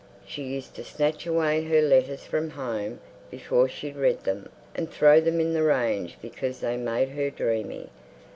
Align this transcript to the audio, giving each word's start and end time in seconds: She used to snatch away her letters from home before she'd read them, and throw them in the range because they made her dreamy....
She 0.25 0.41
used 0.41 0.73
to 0.77 0.83
snatch 0.83 1.27
away 1.27 1.63
her 1.65 1.79
letters 1.79 2.25
from 2.25 2.49
home 2.49 3.01
before 3.29 3.69
she'd 3.69 3.95
read 3.95 4.23
them, 4.23 4.49
and 4.73 4.89
throw 4.89 5.21
them 5.21 5.39
in 5.39 5.53
the 5.53 5.61
range 5.61 6.17
because 6.23 6.59
they 6.59 6.75
made 6.75 7.09
her 7.09 7.29
dreamy.... 7.29 7.89